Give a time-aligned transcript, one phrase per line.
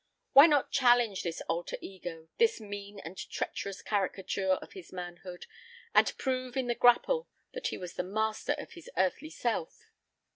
[0.33, 5.45] Why not challenge this alter ego, this mean and treacherous caricature of his manhood,
[5.93, 9.91] and prove in the grapple that he was the master of his earthly self?